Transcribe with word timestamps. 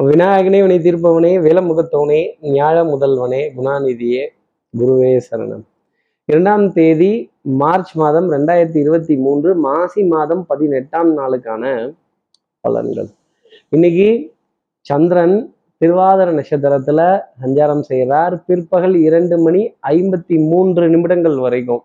விநாயகனே 0.00 0.60
வினை 0.60 0.78
தீர்ப்பவனே 0.78 1.30
வேலமுகத்தவனே 1.46 2.20
ஞாழ 2.42 2.76
முதல்வனே 2.84 3.40
குணாநிதியே 3.56 4.22
குருவே 4.78 5.20
சரணம். 5.30 5.62
இரண்டாம் 6.24 6.72
தேதி 6.72 7.30
மார்ச் 7.40 7.96
மாதம் 7.96 8.30
ரெண்டாயிரத்தி 8.30 8.76
இருபத்தி 8.76 9.16
மூன்று 9.16 9.56
மாசி 9.56 10.04
மாதம் 10.04 10.46
பதினெட்டாம் 10.46 11.18
நாளுக்கான 11.18 11.94
பலன்கள். 12.68 13.08
இன்னைக்கு 13.68 14.34
சந்திரன் 14.80 15.54
திருவாதிர 15.84 16.30
நட்சத்திரத்துல 16.38 17.20
சஞ்சாரம் 17.42 17.80
செய்கிறார் 17.80 18.44
பிற்பகல் 18.44 18.94
இரண்டு 18.94 19.38
மணி 19.38 19.74
ஐம்பத்தி 19.86 20.48
மூன்று 20.48 20.88
நிமிடங்கள் 20.88 21.38
வரைக்கும். 21.38 21.84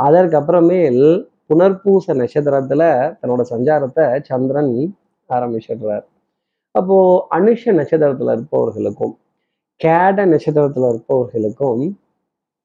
அதற்கப்புறமேல் 0.00 1.26
புனர்பூச 1.48 2.14
நட்சத்திரத்துல 2.14 2.82
தன்னோட 3.22 3.42
சஞ்சாரத்தை 3.50 4.20
சந்திரன் 4.22 4.96
ஆரம்பிச்சிடுறார். 5.28 6.06
அப்போ 6.74 7.26
அனுஷ 7.30 7.72
நட்சத்திரத்துல 7.72 8.34
இருப்பவர்களுக்கும் 8.34 9.14
கேட 9.84 10.16
நட்சத்திரத்துல 10.26 10.88
இருப்பவர்களுக்கும் 10.88 11.96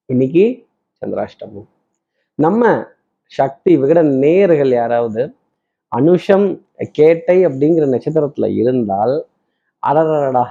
இன்னைக்கு 0.06 0.66
சந்திராஷ்டமம். 1.02 1.66
நம்ம 2.34 2.84
சக்தி 3.24 3.76
விகட 3.76 4.02
நேயர்கள் 4.02 4.70
யாராவது 4.70 5.34
அனுஷம் 5.96 6.60
கேட்டை 6.92 7.46
அப்படிங்கிற 7.46 7.86
நட்சத்திரத்துல 7.88 8.46
இருந்தால் 8.56 9.26
அடடடா 9.82 10.44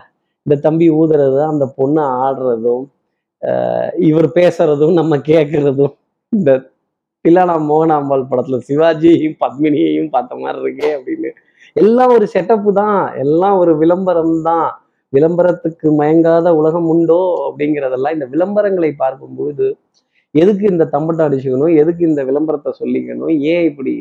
இந்த 0.45 0.55
தம்பி 0.55 0.91
ஊதுறது 0.91 1.45
அந்த 1.45 1.73
பொண்ணு 1.75 2.01
ஆடுறதும் 2.01 2.85
இவர் 3.97 4.27
பேசுறதும் 4.35 4.93
நம்ம 4.93 5.17
கேட்கறதும் 5.17 5.93
இந்த 6.29 6.71
தில்லானா 7.25 7.55
மோகனாம்பாள் 7.69 8.29
படத்துல 8.29 8.59
சிவாஜியையும் 8.67 9.37
பத்மினியையும் 9.39 10.09
பார்த்த 10.09 10.35
மாதிரி 10.35 10.59
இருக்கே 10.61 10.89
அப்படின்னு 10.97 11.31
எல்லாம் 11.75 12.11
ஒரு 12.17 12.25
செட்டப்பு 12.33 12.69
தான். 12.81 12.99
எல்லாம் 13.23 13.57
ஒரு 13.61 13.71
விளம்பரம் 13.81 14.35
தான். 14.49 14.67
விளம்பரத்துக்கு 15.13 15.87
மயங்காத 15.99 16.47
உலகம் 16.59 16.87
உண்டோ 16.93 17.19
அப்படிங்கிறதெல்லாம் 17.47 18.15
இந்த 18.17 18.27
விளம்பரங்களை 18.33 18.91
பார்க்கும் 19.03 19.35
பொழுது 19.39 19.67
எதுக்கு 20.35 20.65
இந்த 20.73 20.85
தம்பட்டம் 20.95 21.27
அடிச்சுக்கணும்? 21.27 21.73
எதுக்கு 21.81 22.03
இந்த 22.11 22.21
விளம்பரத்தை 22.29 22.71
சொல்லிக்கணும்? 22.81 23.33
ஏன் 23.53 23.65
இப்படி 23.69 23.93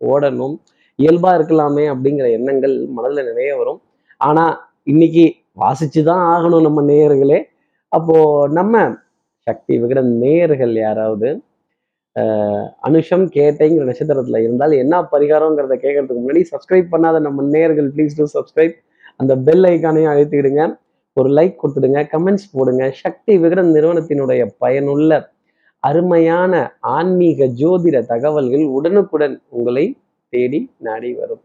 ஓடணும்? 0.00 0.54
இயல்பா 0.98 1.30
இருக்கலாமே 1.38 1.84
அப்படிங்கிற 1.92 2.26
எண்ணங்கள் 2.38 2.74
மனதில் 2.96 3.28
நிறைய 3.30 3.50
வரும். 3.60 3.80
ஆனா 4.28 4.44
இன்னைக்கு 4.92 5.24
வாசிச்சு 5.62 6.00
தான் 6.10 6.24
ஆகணும் 6.34 6.66
நம்ம 6.68 6.82
நேயர்களே. 6.92 7.38
அப்போ 7.92 8.16
நம்ம 8.58 8.82
சக்தி 9.46 9.74
விகிட 9.82 10.00
நேயர்கள் 10.22 10.74
யாராவது 10.86 11.28
அனுஷம் 12.88 13.24
கேட்டைங்கிற 13.36 13.84
நட்சத்திரத்துல 13.90 14.38
இருந்தால் 14.38 14.72
என்ன 14.72 15.02
பரிகாரங்கிறத 15.02 15.74
கேட்கறதுக்கு 15.84 16.22
முன்னாடி 16.26 16.44
சப்ஸ்கிரைப் 16.52 16.86
பண்ணாத 16.92 17.20
நம்ம 17.20 17.42
நேயர்கள் 17.42 17.92
ப்ளீஸ் 17.92 18.16
டூ 18.16 18.26
சப்ஸ்கிரைப் 18.40 18.74
அந்த 19.16 19.36
பெல் 19.36 19.62
ஐக்கானையும் 19.62 20.12
அழுத்திடுங்க. 20.12 20.78
ஒரு 21.12 21.30
லைக் 21.30 21.54
கொடுத்துடுங்க 21.62 22.06
கமெண்ட்ஸ் 22.12 22.50
போடுங்க. 22.52 22.90
சக்தி 22.90 23.38
விகடன் 23.38 23.72
நிறுவனத்தினுடைய 23.72 24.50
பயனுள்ள 24.58 25.30
அருமையான 25.80 26.76
ஆன்மீக 26.80 27.44
ஜோதிட 27.44 28.06
தகவல்கள் 28.06 28.64
உடனுக்குடன் 28.64 29.42
உங்களை 29.48 29.96
தேடி 30.28 30.70
நாடி 30.76 31.14
வரும். 31.14 31.40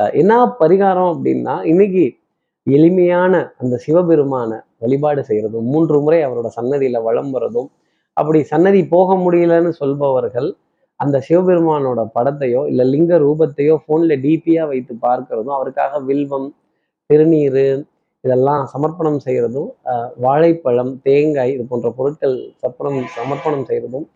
ஆஹ் 0.00 0.12
என்ன 0.12 0.44
பரிகாரம் 0.60 1.10
அப்படின்னா 1.14 1.64
இன்னைக்கு 1.64 2.12
எளிமையான 2.64 3.54
அந்த 3.58 3.80
சிவபெருமான 3.86 4.60
வழிபாடு 4.78 5.24
செய்யறதும் 5.28 5.70
மூன்று 5.72 6.00
முறை 6.00 6.26
அவரோட 6.26 6.48
சன்னதியில 6.60 7.02
வளம் 7.02 7.34
வரதும் 7.34 7.68
அப்படி 8.16 8.40
சன்னதி 8.52 8.80
போக 8.92 9.16
முடியலன்னு 9.22 9.72
சொல்பவர்கள் 9.80 10.48
அந்த 11.00 11.16
சிவபெருமானோட 11.26 12.00
படத்தையோ 12.16 12.60
இல்லை 12.70 12.84
லிங்க 12.86 13.14
ரூபத்தையோ 13.24 13.74
ஃபோனில் 13.82 14.20
டிபியாக 14.24 14.68
வைத்து 14.68 14.94
பார்க்கறதும் 15.06 15.56
அவருக்காக 15.56 16.00
வில்வம் 16.08 16.48
திருநீர் 17.10 17.64
இதெல்லாம் 18.24 18.62
சமர்ப்பணம் 18.72 19.18
செய்கிறதும் 19.24 19.70
வாழைப்பழம் 20.24 20.92
தேங்காய் 21.06 21.54
இது 21.54 21.64
போன்ற 21.64 21.88
பொருட்கள் 21.98 22.36
சப்பனம் 22.62 23.00
சமர்ப்பணம் 23.16 23.66
செய்கிறதும் 23.70 24.06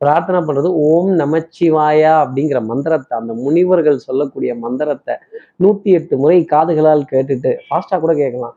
பிரார்த்தனை 0.00 0.40
பண்ணுறது 0.40 0.70
ஓம் 0.86 1.10
நமச்சிவாயா 1.20 2.12
அப்படிங்கிற 2.22 2.58
மந்திரத்தை 2.70 3.14
அந்த 3.18 3.32
முனிவர்கள் 3.44 3.98
சொல்லக்கூடிய 3.98 4.50
மந்திரத்தை 4.64 5.14
நூற்றி 5.56 5.90
எட்டு 5.98 6.16
முறை 6.16 6.38
காதுகளால் 6.52 7.04
கேட்டுட்டு 7.12 7.52
ஃபாஸ்ட்டாக 7.64 8.00
கூட 8.00 8.12
கேட்கலாம். 8.14 8.56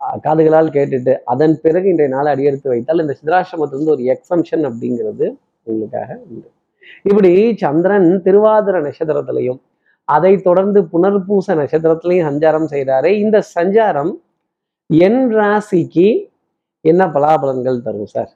காதுகளால் 0.00 0.70
கேட்டுட்டு 0.76 1.16
அதன் 1.24 1.60
பிறகு 1.62 1.88
இன்றைய 1.88 2.14
நாள் 2.14 2.26
அடியெடுத்து 2.26 2.68
வைத்தால் 2.70 3.00
இந்த 3.00 3.16
சிதராசிரமத்திலிருந்து 3.20 3.94
ஒரு 3.96 4.02
எக்ஸம்ஷன் 4.02 4.64
அப்படிங்கிறது 4.70 5.36
உங்களுக்காக 5.62 6.20
உண்டு. 6.28 6.50
இப்படி 7.02 7.56
சந்திரன் 7.56 8.22
திருவாதிர 8.22 8.76
நட்சத்திரத்திலையும் 8.86 9.60
அதை 10.04 10.36
தொடர்ந்து 10.38 10.82
புனர்பூச 10.82 11.54
நட்சத்திரத்திலையும் 11.54 12.28
சஞ்சாரம் 12.28 12.68
செய்கிறாரு 12.70 13.06
இந்த 13.06 13.42
சஞ்சாரம் 13.58 14.12
என் 14.86 15.34
ராசிக்கு 15.34 16.26
என்ன 16.80 17.06
பலாபலன்கள் 17.06 17.82
தரும் 17.82 18.06
சார்? 18.06 18.30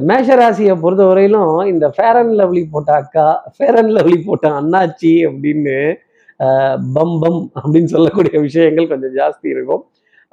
மேஷ 0.00 0.36
ராசியை 0.36 0.80
பொறுத்த 0.80 1.04
வரையிலும் 1.04 1.58
இந்த 1.58 1.90
ஃபேர் 1.90 2.16
அண்ட் 2.16 2.40
லவ்லி 2.40 2.66
போட்ட 2.70 2.92
அக்கா 2.92 3.52
ஃபேர் 3.56 3.76
அண்ட் 3.76 3.90
லவ்லி 3.90 4.22
போட்ட 4.24 4.48
அண்ணாச்சி 4.48 5.12
அப்படின்னு 5.30 5.96
அஹ் 6.40 6.78
பம் 6.94 7.16
பம் 7.22 7.42
அப்படின்னு 7.64 7.84
சொல்லக்கூடிய 7.84 8.40
விஷயங்கள் 8.40 8.88
கொஞ்சம் 8.88 9.14
ஜாஸ்தி 9.14 9.46
இருக்கும். 9.46 9.82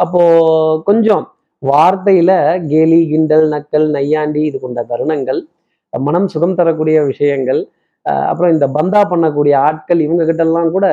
அப்போ 0.04 0.22
கொஞ்சம் 0.90 1.24
வார்த்தையில 1.64 2.32
கேலி 2.72 3.00
கிண்டல் 3.12 3.48
நக்கல் 3.54 3.88
நையாண்டி 3.96 4.42
இது 4.50 4.58
கொண்ட 4.60 4.82
தருணங்கள் 4.92 5.42
மனம் 5.94 6.28
சுகம் 6.34 6.58
தரக்கூடிய 6.60 6.98
விஷயங்கள் 7.12 7.60
அப்புறம் 8.30 8.54
இந்த 8.56 8.68
பந்தா 8.78 9.02
பண்ணக்கூடிய 9.12 9.56
ஆட்கள் 9.68 10.00
இவங்க 10.06 10.24
கிட்டெல்லாம் 10.30 10.70
கூட 10.76 10.88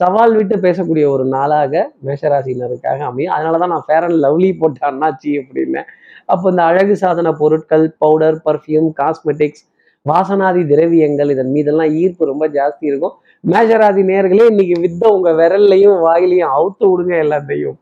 சவால் 0.00 0.34
விட்டு 0.38 0.56
பேசக்கூடிய 0.64 1.04
ஒரு 1.14 1.24
நாளாக 1.34 1.72
மேஷராசினருக்காக 2.06 3.00
அமையும். 3.08 3.32
அதனால 3.36 3.58
தான் 3.62 3.72
நான் 3.74 3.86
ஃபேர் 3.86 4.04
அண்ட் 4.08 4.18
லவ்லி 4.24 4.50
போட்ட 4.60 4.84
அண்ணாச்சி 4.90 5.32
அப்படின்னேன் 5.40 5.88
அப்போ 6.32 6.46
இந்த 6.52 6.62
அழகு 6.70 6.94
சாதன 7.02 7.32
பொருட்கள் 7.40 7.86
பவுடர் 8.02 8.38
பர்ஃப்யூம் 8.46 8.88
காஸ்மெட்டிக்ஸ் 9.00 9.64
வாசனாதி 10.06 10.62
திரவியங்கள் 10.72 11.32
இதன் 11.34 11.52
மீதெல்லாம் 11.56 11.92
ஈர்ப்பு 12.02 12.30
ரொம்ப 12.32 12.44
ஜாஸ்தி 12.58 12.84
இருக்கும். 12.90 13.14
மேஷராசி 13.44 14.02
நேர்களே 14.12 14.46
இன்னைக்கு 14.52 14.76
வித்த 14.84 15.02
உங்க 15.16 15.30
விரல்லையும் 15.40 15.98
வாயிலையும் 16.06 16.54
அவுத்து 16.56 16.84
விடுங்க 16.92 17.14
எல்லாத்தையும். 17.24 17.76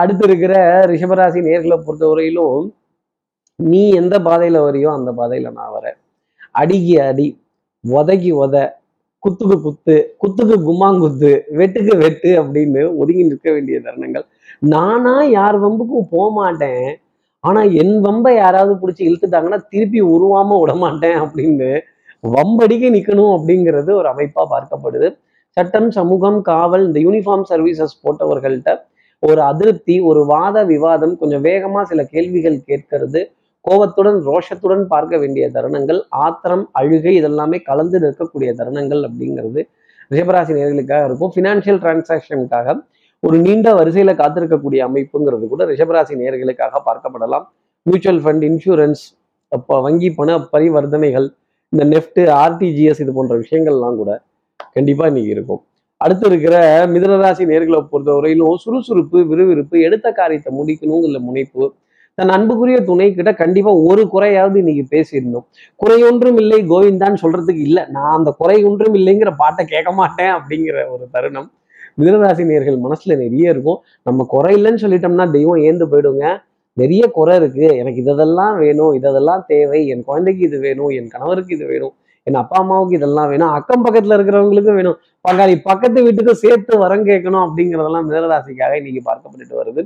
அடுத்து 0.00 0.24
இருக்கிற 0.28 0.54
ரிஷபராசி 0.90 1.40
நேர்களை 1.48 1.76
பொறுத்தவரையிலும் 1.86 2.66
நீ 3.58 3.82
எந்த 4.00 4.16
பாதையில 4.26 4.58
வரியோ 4.66 4.90
அந்த 4.98 5.10
பாதையில 5.20 5.50
நான் 5.58 5.74
வரேன். 5.76 5.98
அடிக்கு 6.60 6.94
அடி 7.08 7.28
உதைக்கு 7.84 8.30
உத 8.44 8.56
குத்துக்கு 9.24 9.56
குத்து 9.64 9.94
குத்துக்கு 10.22 10.56
குமாங்குத்து 10.68 11.30
வெட்டுக்கு 11.58 11.94
வெட்டு 12.02 12.30
அப்படின்னு 12.42 12.82
ஒதுங்கி 13.00 13.24
நிற்க 13.30 13.48
வேண்டிய 13.56 13.78
தருணங்கள். 13.86 14.26
நானா 14.74 15.14
யார் 15.38 15.56
வம்புக்கும் 15.64 16.10
போக 16.14 16.26
மாட்டேன். 16.38 16.86
ஆனா 17.44 17.60
என் 17.82 17.96
வம்பை 18.06 18.32
யாராவது 18.36 18.72
பிடிச்சி 18.80 19.02
இழுத்துட்டாங்கன்னா 19.08 19.60
திருப்பி 19.72 20.00
உருவாம 20.14 20.58
விட 20.60 20.72
மாட்டேன் 20.84 21.18
அப்படின்னு 21.24 21.70
வம்படிக்க 22.36 22.90
நிக்கணும் 22.96 23.34
அப்படிங்கிறது 23.36 23.90
ஒரு 24.00 24.08
அமைப்பா 24.14 24.42
பார்க்கப்படுது. 24.54 25.08
சட்டம் 25.56 25.90
சமூகம் 25.98 26.38
காவல் 26.48 26.84
இந்த 26.88 26.98
யூனிஃபார்ம் 27.06 27.46
சர்வீசஸ் 27.52 27.94
போட்டவர்கள்ட்ட 28.04 28.72
ஒரு 29.22 29.40
அதிருப்தி 29.50 29.94
ஒரு 30.10 30.20
வாத 30.32 30.58
விவாதம் 30.72 31.14
கொஞ்சம் 31.20 31.44
வேகமாக 31.48 31.84
சில 31.90 32.02
கேள்விகள் 32.14 32.56
கேட்கறது 32.68 33.20
கோபத்துடன் 33.64 34.18
ரோஷத்துடன் 34.28 34.84
பார்க்க 34.92 35.14
வேண்டிய 35.22 35.46
தருணங்கள் 35.56 36.00
ஆத்திரம் 36.26 36.64
அழுகை 36.80 37.12
இதெல்லாமே 37.20 37.58
கலந்து 37.68 37.98
நிற்கக்கூடிய 38.04 38.50
தருணங்கள் 38.60 39.02
அப்படிங்கிறது 39.08 39.60
ரிஷபராசி 40.12 40.52
நேர்களுக்காக 40.58 41.02
இருக்கும். 41.08 41.32
ஃபினான்ஷியல் 41.34 41.80
டிரான்சாக்ஷனுக்காக 41.82 42.76
ஒரு 43.22 43.36
நீண்ட 43.46 43.68
வரிசையில் 43.78 44.18
காத்திருக்கக்கூடிய 44.20 44.80
அமைப்புங்கிறது 44.88 45.46
கூட 45.52 45.62
ரிஷபராசி 45.72 46.14
நேர்களுக்காக 46.22 46.80
பார்க்கப்படலாம். 46.88 47.44
மியூச்சுவல் 47.86 48.22
ஃபண்ட் 48.24 48.44
இன்சூரன்ஸ் 48.50 49.02
அப்போ 49.52 49.76
வங்கி 49.86 50.08
பண 50.18 50.38
பரிவர்த்தனைகள் 50.54 51.28
இந்த 51.72 51.84
நெஃப்ட் 51.94 52.20
ஆர்டிஜிஎஸ் 52.44 53.02
இது 53.04 53.12
போன்ற 53.18 53.34
விஷயங்கள்லாம் 53.42 53.98
கூட 54.00 54.10
கண்டிப்பாக 54.76 55.10
இன்னைக்கு 55.12 55.32
இருக்கும். 55.36 55.62
அடுத்து 56.00 56.26
இருக்கிற 56.26 56.86
மிதனராசி 56.86 57.44
நேர்களை 57.50 57.78
பொறுத்தவரையிலும் 57.92 58.54
சுறுசுறுப்பு 58.54 59.26
விறுவிறுப்பு 59.26 59.80
எடுத்த 59.80 60.12
காரியத்தை 60.12 60.50
முடிக்கணுங்கிற 60.58 61.18
முனைப்பு. 61.20 61.74
தன் 62.14 62.28
அன்புக்குரிய 62.28 62.78
துணை 62.80 63.14
கிட்ட 63.14 63.34
கண்டிப்பா 63.34 63.72
ஒரு 63.72 64.02
குறையாவது 64.12 64.56
இன்னைக்கு 64.56 64.84
பேசிடணும் 64.94 65.44
குறையொன்றும் 65.82 66.38
இல்லை 66.40 66.58
கோவிந்தான்னு 66.68 67.22
சொல்றதுக்கு 67.22 67.62
இல்லை. 67.68 67.82
நான் 67.88 68.16
அந்த 68.18 68.30
குறை 68.30 68.64
ஒன்றும் 68.64 68.94
இல்லைங்கிற 68.94 69.30
பாட்டை 69.36 69.64
கேட்க 69.64 69.92
மாட்டேன் 69.92 70.32
அப்படிங்கிற 70.38 70.88
ஒரு 70.90 71.08
தருணம். 71.12 71.52
மிதனராசி 71.98 72.42
நேர்கள் 72.50 72.78
மனசுல 72.86 73.16
நிறைய 73.16 73.54
இருக்கும். 73.54 73.78
நம்ம 74.02 74.26
குறை 74.28 74.62
இல்லைன்னு 74.62 74.82
சொல்லிட்டோம்னா 74.82 75.30
தெய்வம் 75.30 75.62
ஏந்து 75.68 75.86
போயிடுங்க. 75.92 76.24
நிறைய 76.72 77.06
குறை 77.06 77.36
இருக்கு. 77.36 77.66
எனக்கு 77.76 78.00
இதெல்லாம் 78.00 78.58
வேணும் 78.58 78.92
இதெல்லாம் 78.92 79.44
தேவை. 79.46 79.86
என் 79.86 80.04
குழந்தைக்கு 80.04 80.44
இது 80.44 80.60
வேணும் 80.60 80.88
என் 80.88 81.08
கணவருக்கு 81.08 81.56
இது 81.56 81.66
வேணும். 81.66 81.94
என் 82.30 82.40
அப்பா 82.40 82.58
அம்மாவுக்கு 82.58 82.96
இதெல்லாம் 82.96 83.28
வேணும். 83.28 83.48
அக்கம் 83.48 83.84
பக்கத்துல 83.84 84.14
இருக்கிறவங்களுக்கும் 84.16 84.74
வேணும். 84.74 84.98
பங்காளி 85.28 85.60
பக்கத்து 85.62 85.98
வீட்டுக்கும் 86.04 86.40
சேர்த்து 86.42 86.78
வரம் 86.78 87.04
கேட்கணும் 87.04 87.44
அப்படிங்கிறதெல்லாம் 87.46 88.06
மிதராசிக்காக 88.10 88.76
இன்னைக்கு 88.76 89.02
பார்க்கப்பட்டுட்டு 89.06 89.54
வருது. 89.60 89.82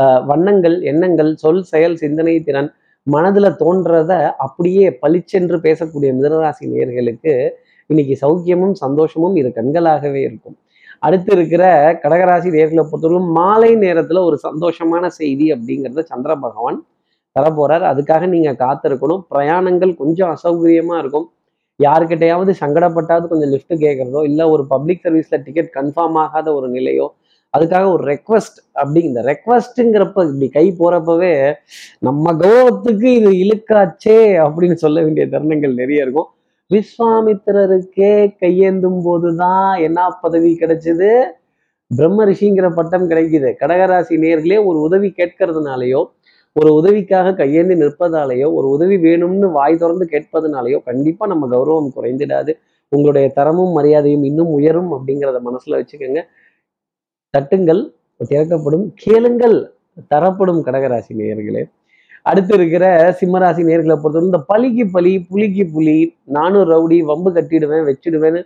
ஆஹ் 0.00 0.24
வண்ணங்கள் 0.24 0.82
எண்ணங்கள் 0.82 1.34
சொல் 1.34 1.62
செயல் 1.62 1.96
சிந்தனை 1.96 2.40
திறன் 2.40 2.70
மனதுல 3.12 3.48
தோன்றத 3.60 4.30
அப்படியே 4.38 4.86
பளிச்சென்று 4.98 5.56
பேசக்கூடிய 5.58 6.10
மிதனராசி 6.18 6.64
நேர்களுக்கு 6.64 7.50
இன்னைக்கு 7.86 8.14
சௌக்கியமும் 8.22 8.72
சந்தோஷமும் 8.72 9.36
இரு 9.36 9.52
கண்களாகவே 9.54 10.20
இருக்கும். 10.22 10.56
அடுத்து 10.98 11.32
இருக்கிற 11.32 11.92
கடகராசி 11.92 12.48
நேர்களை 12.56 12.84
பொறுத்தவரைக்கும் 12.84 13.32
மாலை 13.32 13.76
நேரத்துல 13.76 14.24
ஒரு 14.24 14.38
சந்தோஷமான 14.42 15.06
செய்தி 15.06 15.52
அப்படிங்கிறத 15.52 16.00
சந்திர 16.00 16.34
பகவான் 16.34 16.84
தரப்போறார். 17.40 17.84
அதுக்காக 17.92 18.26
நீங்க 18.26 18.52
காத்திருக்கணும். 18.52 19.22
பிரயாணங்கள் 19.34 19.96
கொஞ்சம் 19.96 20.36
அசௌகரியமா 20.36 20.98
இருக்கும். 20.98 21.30
யாருக்கிட்டையாவது 21.80 22.52
சங்கடப்பட்டாவது 22.60 23.26
கொஞ்சம் 23.28 23.50
லிஃப்ட் 23.50 23.74
கேட்கறதோ 23.84 24.20
இல்லை 24.24 24.44
ஒரு 24.46 24.62
பப்ளிக் 24.66 25.02
சர்வீஸ்ல 25.04 25.38
டிக்கெட் 25.42 25.70
கன்ஃபார்ம் 25.74 26.18
ஆகாத 26.24 26.48
ஒரு 26.54 26.68
நிலையோ 26.70 27.06
அதுக்காக 27.54 27.84
ஒரு 27.92 28.04
ரெக்வஸ்ட் 28.04 28.58
அப்படி 28.72 29.00
இந்த 29.00 29.20
ரெக்வஸ்ட்டுங்கிறப்ப 29.22 30.24
இப்படி 30.28 30.48
கை 30.48 30.64
போறப்பவே 30.78 31.34
நம்ம 31.98 32.32
கௌரவத்துக்கு 32.32 33.08
இது 33.18 33.30
இழுக்காச்சே 33.44 34.16
அப்படின்னு 34.46 34.76
சொல்ல 34.84 35.02
வேண்டிய 35.02 35.26
தருணங்கள் 35.26 35.74
நிறைய 35.74 36.04
இருக்கும். 36.04 36.28
விஸ்வாமித்திரருக்கே 36.70 38.12
கையேந்தும் 38.40 39.00
போதுதான் 39.02 39.72
என்ன 39.86 40.08
பதவி 40.20 40.50
கிடைச்சது? 40.60 41.10
பிரம்ம 41.90 42.24
ரிஷிங்கிற 42.24 42.68
பட்டம் 42.74 43.08
கிடைக்குது. 43.10 43.50
கடகராசி 43.60 44.14
நேர்களே 44.24 44.58
ஒரு 44.64 44.78
உதவி 44.80 45.08
கேட்கறதுனாலயோ 45.18 46.00
ஒரு 46.56 46.70
உதவிக்காக 46.78 47.32
கையேந்தி 47.40 47.74
நிற்பதாலேயோ 47.80 48.46
ஒரு 48.58 48.66
உதவி 48.74 48.96
வேணும்னு 49.06 49.48
வாய் 49.56 49.78
திறந்து 49.80 50.04
கேட்பதுனாலயோ 50.12 50.78
கண்டிப்பா 50.88 51.24
நம்ம 51.32 51.48
கௌரவம் 51.54 51.90
குறைந்திடாது. 51.96 52.52
உங்களுடைய 52.92 53.26
தரமும் 53.38 53.72
மரியாதையும் 53.78 54.24
இன்னும் 54.28 54.52
உயரும் 54.56 54.90
அப்படிங்கிறத 54.96 55.38
மனசுல 55.48 55.78
வச்சுக்கோங்க. 55.80 56.20
தட்டுங்கள் 57.34 57.82
திறக்கப்படும் 58.30 58.86
கேளுங்கள் 59.02 59.56
தரப்படும் 60.12 60.60
கடகராசி 60.66 61.12
நேயர்களே. 61.20 61.62
அடுத்து 62.30 62.52
இருக்கிற 62.58 62.84
சிம்மராசி 63.20 63.62
நேர்களை 63.70 63.96
பொறுத்தவரை 64.02 64.28
இந்த 64.28 64.40
பலிக்கு 64.52 64.84
பலி 64.94 65.12
புலிக்கு 65.30 65.64
புலி 65.74 65.96
நானும் 66.36 66.66
ரவுடி 66.70 66.96
வம்பு 67.10 67.30
கட்டிடுவேன் 67.36 67.84
வச்சிடுவேன்னு 67.90 68.40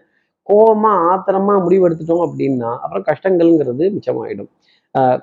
கோபமாக 0.48 1.06
ஆத்திரமா 1.12 1.54
முடிவெடுத்துட்டோம் 1.66 2.24
அப்படின்னா 2.26 2.70
அப்புறம் 2.82 3.06
கஷ்டங்கள்ங்கிறது 3.10 3.84
மிச்சமாயிடும். 3.96 4.50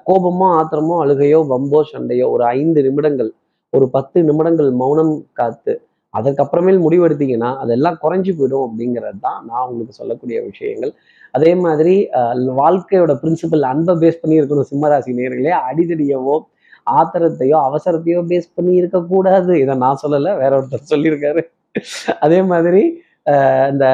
கோபமோ 0.07 0.47
ஆத்திரமோ 0.59 0.95
அழுகையோ 1.03 1.39
வம்போ 1.51 1.79
சண்டையோ 1.91 2.25
ஒரு 2.35 2.43
ஐந்து 2.57 2.79
நிமிடங்கள் 2.87 3.31
ஒரு 3.73 3.85
பத்து 3.95 4.17
நிமிடங்கள் 4.23 4.69
மௌனம் 4.81 5.13
காத்து 5.33 5.73
அதற்கப்புறமேல் 6.13 6.79
முடிவெடுத்தீங்கன்னா 6.85 7.49
அதெல்லாம் 7.63 7.97
குறைஞ்சு 8.03 8.31
போயிடும் 8.37 8.65
அப்படிங்கிறது 8.67 9.19
தான் 9.25 9.39
நான் 9.49 9.65
உங்களுக்கு 9.69 9.97
சொல்லக்கூடிய 9.99 10.37
விஷயங்கள். 10.49 10.91
அதே 11.33 11.51
மாதிரி 11.65 11.95
வாழ்க்கையோட 12.61 13.13
பிரின்சிபல் 13.23 13.65
அன்பை 13.71 13.95
பேஸ் 14.03 14.21
பண்ணி 14.21 14.39
இருக்கணும் 14.41 14.69
சிம்மராசி 14.71 15.17
நேர்களே. 15.19 15.53
அடிதடியவோ 15.69 16.35
ஆத்திரத்தையோ 16.87 17.57
அவசரத்தையோ 17.69 18.19
பேஸ் 18.31 18.47
பண்ணி 18.55 18.73
இருக்கக்கூடாது. 18.81 19.53
இதை 19.63 19.75
நான் 19.85 20.01
சொல்லலை 20.03 20.33
வேற 20.43 20.51
ஒருத்தர் 20.59 20.91
சொல்லியிருக்காரு. 20.93 21.43
அதே 22.25 22.39
மாதிரி 22.53 22.83
ஆஹ் 23.31 23.67
இந்த 23.71 23.85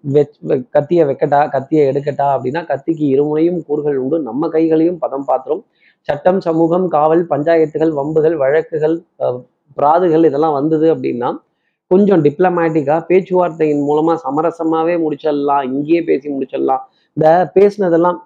வெச் 0.00 0.38
வெ- 0.48 0.62
கத்தியை 0.70 1.06
வைக்கட்டா 1.06 1.50
கத்தியை 1.50 1.88
எடுக்கட்டா 1.88 2.22
அப்படின்னா 2.22 2.60
கத்திக்கு 2.64 3.04
இருமுனையும் 3.14 3.64
கூறுகள் 3.66 3.96
உண்டு. 3.96 4.18
நம்ம 4.20 4.48
கைகளையும் 4.48 4.98
பதம் 4.98 5.24
பார்த்துரும் 5.28 5.62
சட்டம் 6.00 6.40
சமூகம் 6.40 6.88
காவல் 6.88 7.26
பஞ்சாயத்துகள் 7.26 7.92
வம்புகள் 7.92 8.36
வழக்குகள் 8.36 9.02
பிராதுகள் 9.76 10.24
இதெல்லாம் 10.24 10.52
வந்தது 10.52 10.94
அப்படின்னா 10.94 11.36
கொஞ்சம் 11.86 12.24
டிப்ளமேட்டிக்காக 12.24 13.04
பேச்சுவார்த்தையின் 13.08 13.84
மூலமாக 13.84 14.18
சமரசமாகவே 14.24 14.96
முடிச்சிடலாம். 15.04 15.64
இங்கேயே 15.64 16.02
பேசி 16.02 16.30
முடிச்சிடலாம். 16.30 16.82
இந்த 17.12 17.50
பேசினதெல்லாம் 17.54 18.18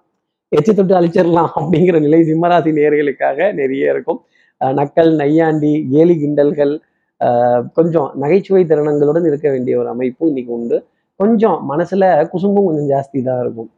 எச்சு 0.56 0.74
தொட்டு 0.74 0.94
அழிச்சிடலாம் 0.94 1.48
அப்படிங்கிற 1.56 2.00
நிலை 2.00 2.20
சிம்மராசி 2.20 2.72
நேர்களுக்காக 2.78 3.52
நிறைய 3.54 3.90
இருக்கும். 3.90 4.20
நக்கல் 4.60 5.14
நையாண்டி 5.14 5.88
கேலி 5.90 6.14
கிண்டல்கள் 6.14 6.80
கொஞ்சம் 7.72 8.10
நகைச்சுவை 8.14 8.64
தருணங்களுடன் 8.64 9.26
இருக்க 9.26 9.50
வேண்டிய 9.50 9.78
ஒரு 9.78 9.88
அமைப்பும் 9.88 10.28
இன்னைக்கு 10.28 10.52
உண்டு. 10.52 10.84
கொஞ்சம் 11.20 11.58
மனசுல 11.70 12.04
குசும்பும் 12.32 12.66
கொஞ்சம் 12.68 12.88
ஜாஸ்தி 12.92 13.18
தான் 13.28 13.40
இருக்கும். 13.44 13.70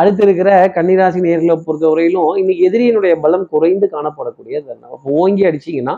அடுத்து 0.00 0.22
இருக்கிற 0.26 0.50
கன்னிராசி 0.76 1.18
நேர்களை 1.26 1.54
பொறுத்தவரையிலும் 1.66 2.30
இன்னைக்கு 2.40 2.62
எதிரியினுடைய 2.68 3.14
பலம் 3.24 3.46
குறைந்து 3.52 3.86
காணப்படக்கூடிய 3.94 4.56
தருணம் 4.66 4.94
அப்போ 4.96 5.10
ஓங்கி 5.22 5.42
அடிச்சீங்கன்னா 5.50 5.94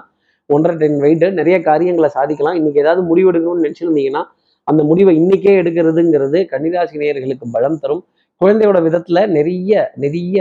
ஒன்றரை 0.50 0.74
டென் 0.80 0.98
வெயிட்டு 1.04 1.28
நிறைய 1.38 1.56
காரியங்களை 1.68 2.08
சாதிக்கலாம். 2.16 2.56
இன்னைக்கு 2.58 2.82
ஏதாவது 2.84 3.02
முடிவு 3.10 3.30
எடுக்கணும்னு 3.30 3.64
நினச்சிருந்தீங்கன்னா 3.66 4.22
அந்த 4.68 4.82
முடிவை 4.90 5.12
இன்னைக்கே 5.20 5.54
எடுக்கிறதுங்கிறது 5.62 6.38
கன்னிராசி 6.52 6.94
நேயர்களுக்கு 7.02 7.46
பலம் 7.56 7.80
தரும். 7.82 8.02
குழந்தையோட 8.40 8.78
விதத்துல 8.86 9.18
நிறைய 9.36 9.72
நிறைய 10.04 10.38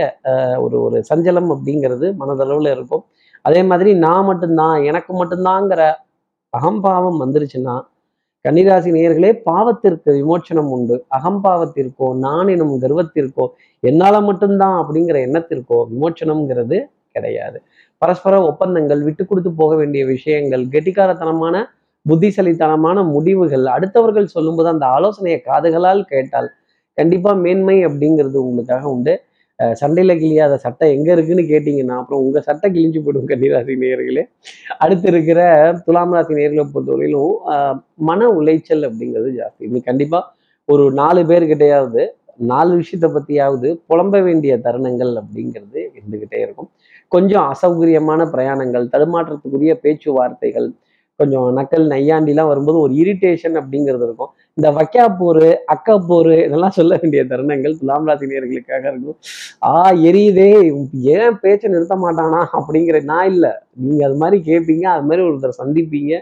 ஒரு 0.65 0.77
ஒரு 0.85 0.97
சஞ்சலம் 1.09 1.49
அப்படிங்கிறது 1.55 2.07
மனதளவில் 2.21 2.71
இருக்கும். 2.75 3.03
அதே 3.45 3.61
மாதிரி 3.69 3.91
நான் 4.05 4.27
மட்டும்தான் 4.29 4.77
எனக்கு 4.89 5.11
மட்டும்தாங்கிற 5.21 5.81
அகம்பாவம் 6.53 7.21
வந்துருச்சுன்னா 7.23 7.75
கன்னிராசி 8.45 8.89
நேர்களே 8.95 9.29
பாவத்திற்கு 9.49 10.09
விமோச்சனம் 10.17 10.71
உண்டு. 10.75 10.95
அகம்பாவத்திற்கோ 11.17 12.07
நான் 12.25 12.49
எனும் 12.55 12.73
கர்வத்திற்கோ 12.83 13.45
என்னால 13.83 14.15
மட்டும்தான் 14.27 14.75
அப்படிங்கிற 14.81 15.17
எண்ணத்திற்கோ 15.27 15.77
விமோச்சனம்ங்கிறது 15.93 16.77
கிடையாது. 17.15 17.57
பரஸ்பர 18.01 18.35
ஒப்பந்தங்கள் 18.49 19.01
விட்டு 19.07 19.23
கொடுத்து 19.25 19.51
போக 19.61 19.71
வேண்டிய 19.75 20.03
விஷயங்கள் 20.05 20.63
கெட்டிக்காரத்தனமான 20.73 21.55
புத்திசலித்தனமான 22.05 22.97
முடிவுகள் 23.13 23.65
அடுத்தவர்கள் 23.75 24.33
சொல்லும்போது 24.35 24.69
அந்த 24.73 24.85
ஆலோசனையை 24.95 25.39
காதுகளால் 25.49 26.03
கேட்டால் 26.11 26.49
கண்டிப்பா 26.97 27.31
மேன்மை 27.45 27.77
அப்படிங்கிறது 27.87 28.37
உங்களுக்காக 28.45 28.85
உண்டு. 28.95 29.13
சண்டையில 29.59 30.13
கிழியாத 30.15 30.55
சட்டை 30.55 30.87
எங்க 30.95 31.11
இருக்குன்னு 31.11 31.41
கேட்டிங்கன்னா 31.41 31.95
அப்புறம் 31.95 32.21
உங்க 32.21 32.41
சட்டை 32.41 32.71
கிழிஞ்சு 32.71 32.99
போயிடும் 33.03 33.29
கன்னிராசி 33.31 33.75
நேர்களே 33.75 34.23
அடுத்து 34.77 35.07
இருக்கிற 35.09 35.39
துலாம் 35.85 36.13
ராசி 36.13 36.33
நேர்களை 36.33 36.65
பொறுத்தவரையிலும் 36.73 37.35
ஆஹ் 37.53 37.77
மன 37.95 38.27
உளைச்சல் 38.27 38.85
அப்படிங்கிறது 38.89 39.29
ஜாஸ்தி. 39.39 39.67
நீ 39.67 39.79
கண்டிப்பா 39.79 40.35
ஒரு 40.65 40.91
நாலு 40.91 41.23
பேர்கிட்டயாவது 41.23 42.03
நாலு 42.37 42.75
விஷயத்தை 42.75 43.09
பத்தியாவது 43.11 43.67
புலம்ப 43.89 44.23
வேண்டிய 44.23 44.57
தருணங்கள் 44.57 45.13
அப்படிங்கிறது 45.21 45.81
இருந்துகிட்டே 45.97 46.39
இருக்கும். 46.39 46.69
கொஞ்சம் 47.07 47.53
அசௌகரியமான 47.53 48.21
பிரயாணங்கள் 48.33 48.85
தடுமாற்றத்துக்குரிய 48.91 49.73
பேச்சுவார்த்தைகள் 49.73 50.67
கொஞ்சம் 51.19 51.47
நக்கல் 51.57 51.85
நையாண்டிலாம் 51.93 52.49
வரும்போது 52.51 52.77
ஒரு 52.85 52.93
இரிட்டேஷன் 53.01 53.55
அப்படிங்கிறது 53.61 54.05
இருக்கும். 54.07 54.31
இந்த 54.57 54.67
வக்கா 54.77 55.05
போரு 55.21 55.49
அக்கா 55.73 55.93
போரு 56.09 56.33
இதெல்லாம் 56.47 56.75
சொல்ல 56.79 56.93
வேண்டிய 57.01 57.21
தருணங்கள் 57.31 57.77
துலாம் 57.81 58.07
ராசினியர்களுக்காக 58.09 58.83
இருக்கும். 58.93 59.17
ஆ 59.69 59.73
எரியுதே 60.09 60.49
ஏன் 61.17 61.37
பேச்சை 61.43 61.69
நிறுத்த 61.75 61.97
மாட்டானா 62.05 62.41
அப்படிங்கிற 62.59 62.99
நான் 63.11 63.29
இல்லை. 63.33 63.51
நீங்க 63.85 64.01
அது 64.09 64.17
மாதிரி 64.23 64.39
கேட்பீங்க 64.49 64.85
அது 64.95 65.05
மாதிரி 65.09 65.23
ஒருத்தர் 65.27 65.59
சந்திப்பீங்க. 65.63 66.13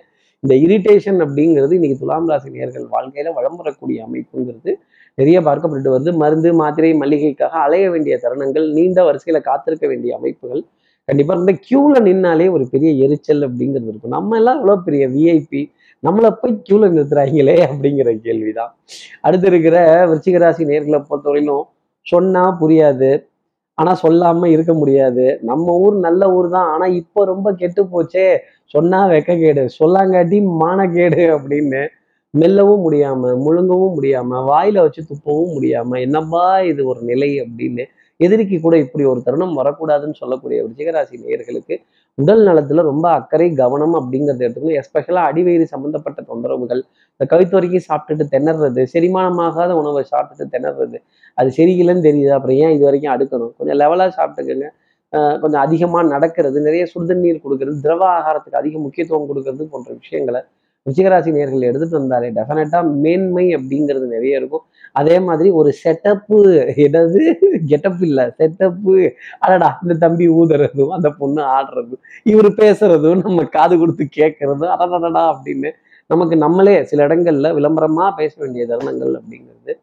இந்த 0.43 0.53
இரிட்டேஷன் 0.65 1.19
அப்படிங்கிறது 1.25 1.73
இன்னைக்கு 1.79 1.99
துலாம் 2.03 2.29
ராசி 2.31 2.49
நேர்கள் 2.57 2.87
வாழ்க்கையில 2.95 3.33
வளம் 3.39 3.59
வரக்கூடிய 3.61 3.97
அமைப்புங்கிறது 4.07 4.71
நிறைய 5.17 5.37
பார்க்கப்பட்டு 5.47 5.89
வருது. 5.95 6.11
மருந்து 6.21 6.49
மாத்திரை 6.61 6.93
மளிகைக்காக 7.01 7.57
அலைய 7.65 7.85
வேண்டிய 7.93 8.13
தருணங்கள் 8.23 8.65
நீண்ட 8.77 8.99
வரிசையில 9.09 9.39
காத்திருக்க 9.49 9.85
வேண்டிய 9.91 10.11
அமைப்புகள். 10.19 10.63
கண்டிப்பா. 11.07 11.33
இந்த 11.35 11.53
க்யூவில் 11.65 12.05
நின்னாலே 12.07 12.45
ஒரு 12.49 12.65
பெரிய 12.69 12.89
எரிச்சல் 13.05 13.43
அப்படிங்கிறது 13.47 13.89
இருக்கும். 13.91 14.11
நம்ம 14.11 14.37
எல்லாம் 14.37 14.59
எவ்வளவு 14.59 14.83
பெரிய 14.83 15.03
விஐபி 15.07 15.61
நம்மளை 16.03 16.29
போய் 16.41 16.61
க்யூவில் 16.65 16.93
நிறுத்துறாங்களே 16.93 17.55
அப்படிங்கிற 17.67 18.09
கேள்விதான். 18.21 18.71
அடுத்து 19.21 19.47
இருக்கிற 19.47 19.75
விருச்சிகராசி 20.09 20.63
நேர்களை 20.71 20.99
பொறுத்தவரையிலும் 21.09 21.65
சொன்னா 22.05 22.43
புரியாது. 22.61 23.11
ஆனா 23.77 23.91
சொல்லாம 24.03 24.45
இருக்க 24.45 24.73
முடியாது. 24.73 25.25
நம்ம 25.41 25.75
ஊர் 25.75 25.95
நல்ல 25.97 26.23
ஊர் 26.33 26.49
தான். 26.49 26.67
ஆனா 26.67 26.85
இப்போ 27.01 27.25
ரொம்ப 27.25 27.47
கெட்டு 27.53 27.83
போச்சே. 27.83 28.25
சொன்னா 28.65 28.99
வெக்கக்கேடு 29.09 29.63
சொல்லாங்காட்டி 29.79 30.37
மானக்கேடு 30.61 31.23
அப்படின்னு 31.35 31.81
மெல்லவும் 32.33 32.83
முடியாம 32.85 33.31
முழுங்கவும் 33.45 33.95
முடியாம 33.97 34.39
வாயில 34.49 34.77
வச்சு 34.81 35.01
துப்பவும் 35.01 35.51
முடியாம 35.55 35.99
என்னப்பா 35.99 36.45
இது 36.61 36.81
ஒரு 36.85 37.01
நிலை 37.01 37.29
அப்படின்னு 37.41 37.83
எதிரிக்கு 38.25 38.57
கூட 38.65 38.75
இப்படி 38.85 39.03
ஒரு 39.11 39.19
தருணம் 39.27 39.55
வரக்கூடாதுன்னு 39.59 40.19
சொல்லக்கூடிய 40.21 40.57
விருச்சிகராசி 40.65 41.21
நேயர்களுக்கு 41.23 41.75
உடல் 42.17 42.43
நலத்துல 42.47 42.83
ரொம்ப 42.89 43.05
அக்கறை 43.19 43.47
கவனம் 43.61 43.95
அப்படிங்கறத 43.99 44.43
எடுத்துக்கணும். 44.47 44.77
எஸ்பெஷலா 44.81 45.21
அடிவயிறு 45.29 45.65
சம்பந்தப்பட்ட 45.73 46.19
தொந்தரவுகள் 46.31 46.81
இந்த 47.13 47.25
கழுத்து 47.31 47.55
வரைக்கும் 47.57 47.85
சாப்பிட்டுட்டு 47.89 48.25
திணறது 48.35 48.83
செரிமானமாகாத 48.93 49.71
உணவை 49.81 50.03
சாப்பிட்டுட்டு 50.13 50.53
திணறது 50.55 50.97
அது 51.37 51.49
சரியில்லைன்னு 51.59 52.05
தெரியுது. 52.09 52.31
அப்புறம் 52.37 52.59
ஏன் 52.65 52.73
இது 52.77 52.85
வரைக்கும் 52.89 53.13
அடுக்கணும்? 53.15 53.53
கொஞ்சம் 53.59 53.79
லெவலா 53.83 54.07
சாப்பிட்டுக்கோங்க. 54.19 54.69
கொஞ்சம் 55.41 55.63
அதிகமா 55.65 55.99
நடக்கிறது 56.13 56.59
நிறைய 56.67 56.83
சுடுதண்ணீர் 56.93 57.43
கொடுக்கறது 57.45 57.77
திரவ 57.85 58.03
ஆகாரத்துக்கு 58.17 58.61
அதிக 58.61 58.75
முக்கியத்துவம் 58.85 59.27
கொடுக்கறது 59.31 59.65
போன்ற 59.73 59.89
விஷயங்களை 60.01 60.41
ரிச்சிகராசி 60.87 61.29
நேர்கள் 61.35 61.67
எடுத்துட்டு 61.67 61.97
வந்தாலே 61.99 62.29
டெஃபினட்டா 62.29 62.79
மேன்மை 63.03 63.55
அப்படிங்கிறது 63.55 64.07
நிறைய 64.07 64.39
இருக்கும். 64.39 64.63
அதே 64.91 65.19
மாதிரி 65.19 65.49
ஒரு 65.49 65.69
செட்டப்பு 65.73 66.37
என்னது? 66.85 67.21
கெட்டப் 67.65 68.01
இல்ல 68.01 68.33
செட்டப்பு 68.37 68.95
அடடா 69.39 69.69
இந்த 69.83 69.93
தம்பி 69.93 70.25
ஊதுறதும் 70.29 70.89
அந்த 70.89 71.09
பொண்ணு 71.09 71.41
ஆடுறதும் 71.41 72.01
இவர் 72.23 72.49
பேசுறதும் 72.51 73.23
நம்ம 73.23 73.45
காது 73.45 73.77
கொடுத்து 73.77 74.09
கேட்கறதும் 74.19 74.73
அடடடா 74.75 75.23
அப்படின்னு 75.33 75.71
நமக்கு 76.09 76.35
நம்மளே 76.37 76.75
சில 76.83 77.07
இடங்கள்ல 77.07 77.49
விளம்பரமா 77.59 78.05
பேச 78.15 78.33
வேண்டிய 78.37 78.63
தருணங்கள் 78.67 79.13
அப்படிங்கிறது 79.19 79.73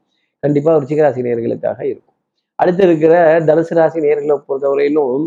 கண்டிப்பா 0.43 0.77
ரிச்சிகராசி 0.77 1.21
நேர்களுக்காக 1.27 1.81
இருக்கும். 1.83 2.17
அடுத்து 2.59 2.83
இருக்கிற 2.83 3.15
தனுசு 3.41 3.75
ராசி 3.75 4.01
நேர்களை 4.01 4.37
பொறுத்தவரையிலும் 4.49 5.23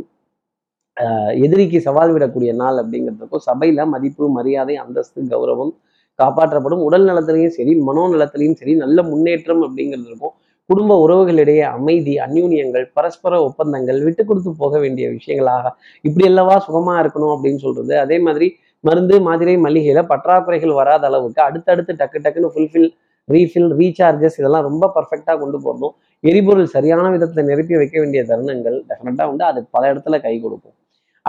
எதிரிக்கு 1.44 1.80
சவால் 1.88 2.14
விடக்கூடிய 2.16 2.52
நாள் 2.62 2.78
அப்படிங்கிறதுக்கும் 2.82 3.44
சபையில 3.50 3.86
மதிப்பு 3.94 4.26
மரியாதை 4.38 4.76
அந்தஸ்து 4.84 5.22
கௌரவம் 5.34 5.74
காப்பாற்றப்படும். 6.20 6.82
உடல் 6.88 7.06
நலத்திலையும் 7.10 7.54
சரி 7.58 7.72
மனோ 7.88 8.04
நலத்திலையும் 8.14 8.58
சரி 8.60 8.74
நல்ல 8.84 9.02
முன்னேற்றம் 9.12 9.64
அப்படிங்கிறது 9.68 10.10
இருக்கும். 10.10 10.34
குடும்ப 10.70 10.98
உறவுகளிடையே 11.06 11.64
அமைதி 11.78 12.14
அந்யூன்யங்கள் 12.26 12.86
பரஸ்பர 12.98 13.40
ஒப்பந்தங்கள் 13.48 14.00
விட்டு 14.08 14.24
கொடுத்து 14.28 14.52
போக 14.62 14.74
வேண்டிய 14.84 15.06
விஷயங்களாக 15.16 15.72
இப்படி 16.08 16.26
அல்லவா 16.32 16.56
சுகமா 16.68 16.94
இருக்கணும் 17.04 17.34
அப்படின்னு 17.36 17.62
சொல்றது. 17.66 17.94
அதே 18.04 18.20
மாதிரி 18.28 18.48
மருந்து 18.84 19.18
மாத்திரை 19.28 19.56
மளிகையில 19.66 20.04
பற்றாக்குறைகள் 20.12 20.74
வராத 20.80 21.04
அளவுக்கு 21.10 21.42
அடுத்தடுத்து 21.48 21.94
டக்கு 22.02 22.22
டக்குன்னு 22.26 22.54
ஃபுல்ஃபில் 22.54 22.90
ரீஃபில் 23.30 23.70
ரீசார்ஜஸ் 23.82 24.40
இதெல்லாம் 24.40 24.66
ரொம்ப 24.70 24.86
பர்ஃபெக்டாக 24.96 25.38
கொண்டு 25.44 25.60
போகணும் 25.66 25.94
எரிபொருள் 26.24 26.74
சரியான 26.76 27.06
விதத்தில் 27.14 27.50
நிரப்பி 27.52 27.76
வைக்க 27.82 27.96
வேண்டிய 28.02 28.22
தருணங்கள் 28.32 28.78
டெஃபினட்டாக 28.90 29.32
உண்டு. 29.32 29.46
அது 29.52 29.60
பல 29.76 29.84
இடத்துல 29.94 30.18
கை 30.26 30.34
கொடுக்கும். 30.46 30.76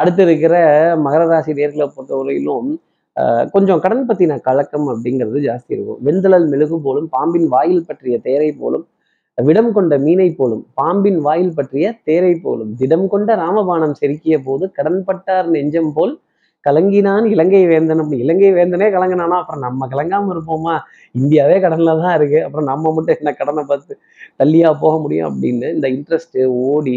அடுத்து 0.01 0.23
இருக்கிற 0.27 0.55
மகர 1.05 1.23
ராசி 1.31 1.53
நேர்களை 1.59 1.87
பொறுத்தவரையிலும் 1.97 2.71
கொஞ்சம் 3.55 3.83
கடன் 3.85 4.07
பற்றின 4.09 4.39
கலக்கம் 4.47 4.87
அப்படிங்கிறது 4.93 5.41
ஜாஸ்தி 5.49 5.73
இருக்கும். 5.77 6.01
வெண்தளல் 6.07 6.47
மெழுகு 6.53 6.77
போலும் 6.87 7.07
பாம்பின் 7.17 7.49
வாயில் 7.55 7.87
பற்றிய 7.89 8.17
தேரை 8.27 8.51
போலும் 8.63 8.85
விடம் 9.39 9.71
கொண்ட 9.77 9.95
மீனை 10.07 10.27
போலும் 10.41 10.63
பாம்பின் 10.81 11.21
வாயில் 11.27 11.55
பற்றிய 11.59 11.87
தேரை 12.09 12.33
போலும் 12.45 12.73
திடம் 12.81 13.07
கொண்ட 13.13 13.31
ராமபானம் 13.43 13.97
செருக்கிய 14.01 14.37
போது 14.49 14.65
கடன்பட்டார் 14.79 15.49
நெஞ்சம் 15.55 15.93
போல் 15.97 16.13
கலங்கினான் 16.67 17.25
இலங்கை 17.33 17.63
வேந்தன் 17.71 18.01
அப்படி. 18.03 18.19
இலங்கை 18.25 18.51
வேந்தனே 18.59 18.87
கலங்கினானா 18.95 19.39
அப்புறம் 19.43 19.65
நம்ம 19.67 19.89
கலங்காமல் 19.95 20.35
இருப்போமா? 20.35 20.75
இந்தியாவே 21.15 21.57
கடனில் 21.65 22.01
தான் 22.03 22.15
இருக்குது 22.19 22.45
அப்புறம் 22.47 22.69
நம்ம 22.73 22.93
மட்டும் 22.97 23.17
என்ன 23.21 23.33
கடனை 23.41 23.65
பார்த்து 23.71 23.95
தள்ளியாக 24.41 24.75
போக 24.85 24.95
முடியும் 25.05 25.29
அப்படின்னு 25.31 25.69
இந்த 25.77 25.89
இன்ட்ரெஸ்ட்டு 25.97 26.47
ஓடி 26.69 26.97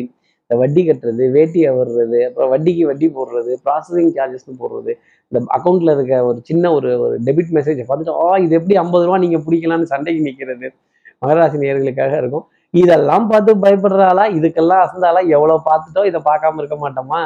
இந்த 0.49 0.57
வட்டி 0.61 0.81
கட்டுறது 0.87 1.23
வேட்டியை 1.35 1.71
வர்றது 1.77 2.19
அப்புறம் 2.27 2.51
வட்டிக்கு 2.51 2.83
வட்டி 2.89 3.07
போடுறது 3.15 3.53
ப்ராசஸிங் 3.65 4.11
சார்ஜஸ்னு 4.17 4.53
போடுறது. 4.61 4.91
இந்த 5.31 5.39
அக்கௌண்ட்ல 5.57 5.93
இருக்க 5.95 6.19
ஒரு 6.27 6.39
சின்ன 6.49 6.71
ஒரு 6.75 6.89
ஒரு 7.05 7.15
டெபிட் 7.27 7.51
மெசேஜை 7.57 7.85
பார்த்துட்டு 7.87 8.13
ஆ 8.25 8.27
இது 8.43 8.55
எப்படி 8.59 8.75
ஐம்பது 8.83 9.05
ரூபா 9.07 9.17
நீங்க 9.25 9.39
பிடிக்கலாம்னு 9.47 9.89
சண்டைக்கு 9.93 10.21
நிற்கிறது 10.27 10.67
மகராசி 11.23 11.57
நேர்களுக்காக 11.63 12.15
இருக்கும். 12.21 12.45
இதெல்லாம் 12.73 13.25
பார்த்து 13.31 13.51
பயப்படுறாளா? 13.65 14.23
இதுக்கெல்லாம் 14.37 14.83
அசந்தாலா 14.85 15.21
எவ்வளவு 15.35 15.59
பார்த்துட்டோம்? 15.69 16.07
இதை 16.11 16.19
பார்க்காம 16.29 16.59
இருக்க 16.61 16.77
மாட்டோமா? 16.83 17.21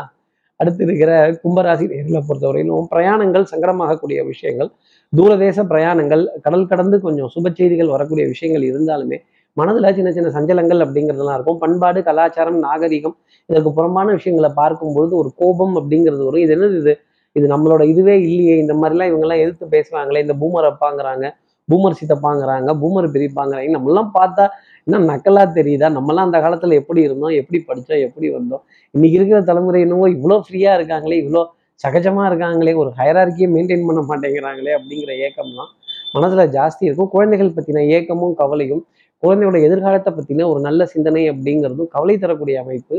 அடுத்து 0.60 0.82
இருக்கிற 0.88 1.12
கும்பராசி 1.44 1.86
நேர்களை 1.92 2.22
பொறுத்தவரையிலும் 2.28 2.88
பிரயாணங்கள் 2.94 3.46
சங்கடமாகக்கூடிய 3.52 4.20
விஷயங்கள் 4.32 4.70
தூரதேச 5.14 5.60
பிரயாணங்கள் 5.72 6.24
கடல் 6.46 6.70
கடந்து 6.72 6.98
கொஞ்சம் 7.06 7.30
சுப 7.36 7.50
செய்திகள் 7.60 7.94
வரக்கூடிய 7.94 8.26
விஷயங்கள் 8.34 8.66
இருந்தாலுமே 8.72 9.18
மனதில் 9.58 9.96
சின்ன 9.98 10.12
சின்ன 10.12 10.30
சஞ்சலங்கள் 10.38 10.84
அப்படிங்கிறதுலாம் 10.86 11.38
இருக்கும். 11.38 11.60
பண்பாடு 11.64 12.04
கலாச்சாரம் 12.04 12.60
நாகரிகம் 12.66 13.16
இதற்கு 13.50 13.72
புறம்பான 13.78 14.12
விஷயங்களை 14.18 14.50
பார்க்கும்பொழுது 14.62 15.14
ஒரு 15.22 15.30
கோபம் 15.42 15.76
அப்படிங்கிறது 15.80 16.24
வரும். 16.28 16.44
இது 16.46 16.54
என்னது 16.56 16.78
இது? 16.84 16.94
இது 17.36 17.46
நம்மளோட 17.54 17.84
இதுவே 17.94 18.16
இல்லையே. 18.28 18.56
இந்த 18.58 18.74
மாதிரிலாம் 18.74 19.10
இவங்கெல்லாம் 19.12 19.42
எதிர்த்து 19.44 19.74
பேசுறாங்களே. 19.76 20.22
இந்த 20.26 20.36
பூமர் 20.42 20.70
அப்பாங்கிறாங்க 20.72 21.28
பூமர் 21.70 21.98
சித்தப்பாங்கிறாங்க 22.00 22.70
பூமர் 22.82 23.08
பிரிப்பாங்கிறாங்க. 23.16 23.70
நம்மளாம் 23.78 24.12
பார்த்தா 24.18 24.46
இன்னும் 24.88 25.06
நக்கலா 25.10 25.44
தெரியுதா? 25.58 25.88
நம்மலாம் 25.98 26.28
அந்த 26.28 26.40
காலத்துல 26.40 26.78
எப்படி 26.82 27.02
இருந்தோம்? 27.08 27.34
எப்படி 27.42 27.58
படித்தோம் 27.68 28.04
எப்படி 28.08 28.28
வந்தோம்? 28.38 28.64
இன்னைக்கு 28.94 29.18
இருக்கிற 29.20 29.40
தலைமுறை 29.50 29.82
என்னவோ 29.86 30.08
இவ்வளோ 30.16 30.38
ஃப்ரீயாக 30.46 30.78
இருக்காங்களே 30.80 31.20
இவ்வளோ 31.24 31.44
சகஜமாக 31.84 32.26
இருக்காங்களே 32.32 32.74
ஒரு 32.82 32.90
ஹயரார்கியை 32.98 33.48
மெயின்டைன் 33.54 33.86
பண்ண 33.90 34.02
மாட்டேங்கிறாங்களே 34.10 34.74
அப்படிங்கிற 34.78 35.12
ஏக்கம்லாம் 35.28 35.72
மனசுல 36.16 36.44
ஜாஸ்தி 36.58 36.84
இருக்கும். 36.88 37.12
குழந்தைகள் 37.16 37.56
பத்தின 37.58 37.84
ஏக்கமும் 37.98 38.36
கவலையும் 38.42 38.84
குழந்தையோட 39.24 39.58
எதிர்காலத்தை 39.68 40.12
பத்தின 40.14 40.46
ஒரு 40.52 40.60
நல்ல 40.68 40.86
சிந்தனை 40.94 41.24
அப்படிங்கிறதும் 41.32 41.92
கவலை 41.96 42.16
தரக்கூடிய 42.18 42.56
அமைப்பு 42.64 42.96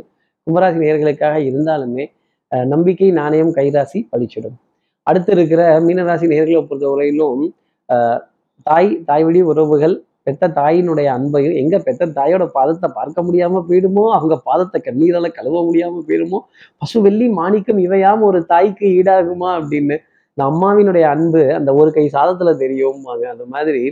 கும்பராசி 0.46 0.78
நேர்களுக்காக 0.84 1.36
இருந்தாலுமே 1.50 2.04
நம்பிக்கை 2.52 3.08
நாணயம் 3.18 3.52
கைராசி 3.58 3.98
பழிச்சிடும். 4.12 4.56
அடுத்து 5.06 5.30
இருக்கிற 5.36 5.60
மீனராசி 5.86 6.26
நேர்களை 6.32 6.60
பொறுத்த 6.62 6.86
வரையிலும் 6.92 7.42
தாய் 8.66 8.90
தாய் 9.08 9.24
வழி 9.26 9.40
உறவுகள் 9.52 9.94
பெத்த 10.26 10.48
தாயினுடைய 10.58 11.08
அன்பையும் 11.16 11.56
எங்க 11.60 11.76
பெத்த 11.86 12.08
தாயோட 12.18 12.44
பாதத்தை 12.56 12.88
பார்க்க 12.98 13.24
முடியாம 13.28 13.62
போயிடுமோ? 13.68 14.04
அவங்க 14.16 14.34
பாதத்தை 14.48 14.78
கண்ணீரால 14.86 15.28
கழுவ 15.38 15.62
முடியாம 15.68 16.02
போயிடுமோ? 16.08 16.38
பசு 16.82 16.98
வெள்ளி 17.06 17.26
மாணிக்கம் 17.40 17.80
இவையாம 17.86 18.24
ஒரு 18.30 18.40
தாய்க்கு 18.52 18.86
ஈடாகுமா 18.98 19.50
அப்படின்னு 19.58 19.96
இந்த 20.38 20.42
அம்மாவினுடைய 20.50 21.06
அன்பு 21.14 21.42
அந்த 21.58 21.70
ஒரு 21.80 21.90
கை 21.96 22.04
சாதத்துல 22.16 22.52
தெரியும் 22.62 23.00
அந்த 23.34 23.46
மாதிரி 23.54 23.82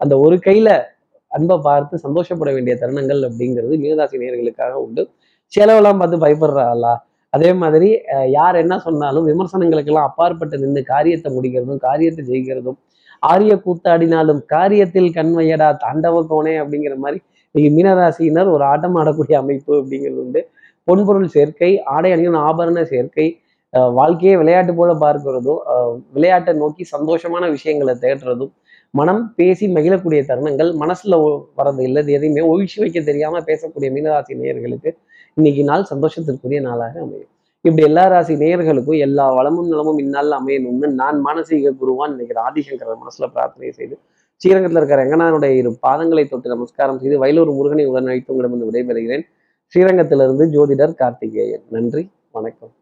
அந்த 0.00 0.14
ஒரு 0.24 0.36
கையில 0.46 0.70
அன்பை 1.38 1.56
பார்த்து 1.68 2.04
சந்தோஷப்பட 2.06 2.50
வேண்டிய 2.56 2.74
தருணங்கள் 2.82 3.20
அப்படிங்கிறது 3.28 3.74
மீனராசி 3.82 4.22
நேர்களுக்காக 4.22 4.74
உண்டு. 4.86 5.02
செலவெல்லாம் 5.52 6.00
பார்த்து 6.00 6.24
பயப்படுறாளா 6.24 6.94
அதே 7.32 7.50
மாதிரி 7.62 7.88
யார் 8.36 8.56
என்ன 8.62 8.74
சொன்னாலும் 8.84 9.26
விமர்சனங்களுக்கெல்லாம் 9.30 10.08
அப்பாற்பட்டு 10.10 10.56
நின்று 10.62 10.82
காரியத்தை 10.92 11.28
முடிக்கிறதும் 11.36 11.80
காரியத்தை 11.88 12.22
ஜெயிக்கிறதும் 12.30 12.78
ஆரிய 13.22 13.52
கூத்தாடினாலும் 13.64 14.40
காரியத்தில் 14.54 15.10
கண்மையடா 15.16 15.68
தாண்டவ 15.84 16.16
கோணே 16.30 16.54
அப்படிங்கிற 16.62 16.94
மாதிரி 17.04 17.18
இன்னைக்கு 17.54 17.70
மீனராசியினர் 17.76 18.50
ஒரு 18.54 18.64
ஆட்டம் 18.72 18.96
ஆடக்கூடிய 19.00 19.36
அமைப்பு 19.42 19.72
அப்படிங்கிறது 19.80 20.20
உண்டு. 20.24 20.40
பொன்பொருள் 20.88 21.28
சேர்க்கை 21.36 21.70
ஆடை 21.94 22.10
அணியும் 22.16 22.38
ஆபரண 22.48 22.82
சேர்க்கை 22.92 23.26
வாழ்க்கையை 23.98 24.34
விளையாட்டு 24.40 24.72
போல 24.78 24.90
பார்க்கிறதும் 25.02 25.62
விளையாட்டை 26.16 26.52
நோக்கி 26.62 26.84
சந்தோஷமான 26.94 27.44
விஷயங்களை 27.56 27.94
தேடுறதும் 28.04 28.52
மனம் 28.90 29.32
பேசி 29.36 29.66
மகிழக்கூடிய 29.74 30.20
தருணங்கள் 30.30 30.70
மனசுல 30.82 31.16
வரது 31.56 31.82
இல்லது 31.82 32.12
எதையுமே 32.12 32.42
ஒழிச்சு 32.52 32.78
வைக்க 32.78 33.00
தெரியாம 33.00 33.40
பேசக்கூடிய 33.40 33.88
மீனராசி 33.96 34.32
நேயர்களுக்கு 34.42 34.90
இன்னைக்கு 35.34 35.64
நாள் 35.64 35.84
சந்தோஷத்திற்குரிய 35.90 36.60
நாளாக 36.60 37.00
அமையும். 37.00 37.28
இப்படி 37.60 37.82
எல்லா 37.82 38.06
ராசி 38.06 38.34
நேயர்களுக்கும் 38.34 38.98
எல்லா 38.98 39.34
வளமும் 39.34 39.68
நலமும் 39.68 39.98
இந்நாளில் 39.98 40.36
அமையணும்னு 40.38 40.88
நான் 41.00 41.24
மானசீக 41.24 41.72
குருவான் 41.80 42.10
நினைக்கிற 42.10 42.40
ஆதிசங்கர் 42.50 43.02
மனசுல 43.02 43.26
பிரார்த்தனை 43.26 43.70
செய்து 43.70 43.98
ஸ்ரீரங்கத்தில் 44.36 44.80
இருக்கிற 44.80 44.98
ரங்கநாதனுடைய 45.04 45.52
இரு 45.56 45.78
பாதங்களை 45.86 46.28
தொட்டு 46.28 46.48
நமஸ்காரம் 46.48 46.98
செய்து 46.98 47.18
வயலூர் 47.24 47.54
முருகனை 47.54 47.84
உடன் 47.84 48.04
வைத்து 48.04 48.34
உங்களிடம் 48.34 48.72
விடைபெறுகிறேன். 48.72 49.24
ஸ்ரீரங்கத்திலிருந்து 49.74 50.46
ஜோதிடர் 50.56 50.94
கார்த்திகேயன். 50.94 51.64
நன்றி 51.70 52.10
வணக்கம். 52.30 52.72